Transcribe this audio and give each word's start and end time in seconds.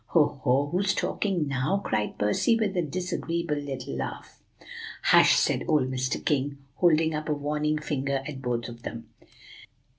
"Ho! 0.15 0.39
ho! 0.43 0.69
who's 0.71 0.95
talking 0.95 1.47
now?" 1.47 1.79
cried 1.85 2.17
Percy, 2.17 2.57
with 2.59 2.75
a 2.75 2.81
disagreeable 2.81 3.57
little 3.59 3.97
laugh. 3.97 4.41
"Hush!" 5.03 5.35
said 5.37 5.63
old 5.67 5.91
Mr. 5.91 6.25
King, 6.25 6.57
holding 6.77 7.13
up 7.13 7.29
a 7.29 7.33
warning 7.35 7.77
finger 7.77 8.23
at 8.27 8.41
both 8.41 8.67
of 8.67 8.81
them. 8.81 9.09